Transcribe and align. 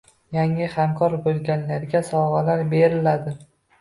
Yangi 0.35 0.69
hamkor 0.75 1.17
bo'lganlarga 1.27 2.01
sovg'alar 2.11 2.65
beriladi. 2.73 3.37